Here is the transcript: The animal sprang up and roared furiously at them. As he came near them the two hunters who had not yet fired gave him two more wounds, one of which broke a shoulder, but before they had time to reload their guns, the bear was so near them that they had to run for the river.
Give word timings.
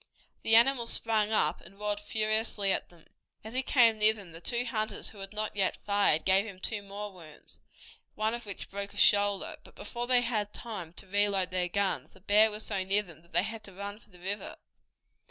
The 0.41 0.55
animal 0.55 0.87
sprang 0.87 1.31
up 1.31 1.61
and 1.61 1.77
roared 1.79 1.99
furiously 1.99 2.71
at 2.71 2.89
them. 2.89 3.05
As 3.43 3.53
he 3.53 3.61
came 3.61 3.99
near 3.99 4.13
them 4.13 4.31
the 4.31 4.41
two 4.41 4.65
hunters 4.65 5.09
who 5.09 5.19
had 5.19 5.31
not 5.31 5.55
yet 5.55 5.77
fired 5.85 6.25
gave 6.25 6.43
him 6.43 6.59
two 6.59 6.81
more 6.81 7.13
wounds, 7.13 7.59
one 8.15 8.33
of 8.33 8.47
which 8.47 8.71
broke 8.71 8.95
a 8.95 8.97
shoulder, 8.97 9.57
but 9.63 9.75
before 9.75 10.07
they 10.07 10.21
had 10.21 10.53
time 10.55 10.91
to 10.93 11.05
reload 11.05 11.51
their 11.51 11.67
guns, 11.69 12.13
the 12.13 12.19
bear 12.19 12.49
was 12.49 12.65
so 12.65 12.83
near 12.83 13.03
them 13.03 13.21
that 13.21 13.31
they 13.31 13.43
had 13.43 13.63
to 13.65 13.73
run 13.73 13.99
for 13.99 14.09
the 14.09 14.17
river. 14.19 14.55